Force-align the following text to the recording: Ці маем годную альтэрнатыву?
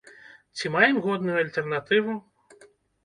Ці 0.61 0.71
маем 0.75 0.97
годную 1.05 1.35
альтэрнатыву? 1.43 2.17